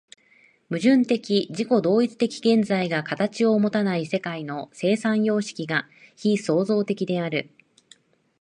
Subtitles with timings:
[0.67, 1.15] 矛盾的
[1.45, 7.51] 自己同一的現在が形をもたない世界の生産様式が非創造的である。